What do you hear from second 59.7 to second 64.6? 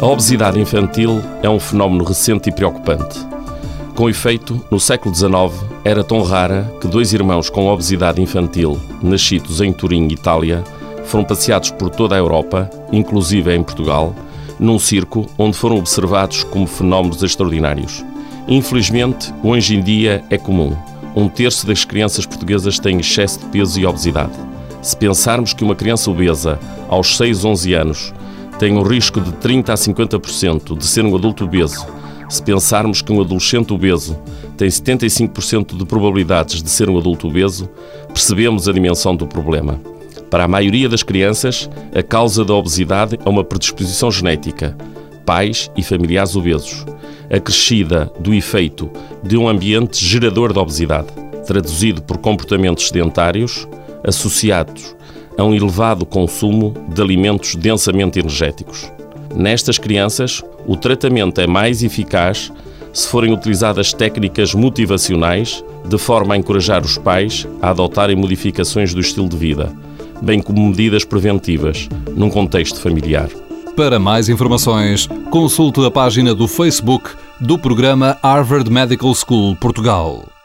crianças, o tratamento é mais eficaz se forem utilizadas técnicas